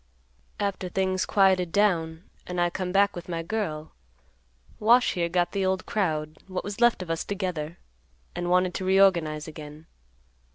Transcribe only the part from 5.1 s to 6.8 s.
here got the old crowd, what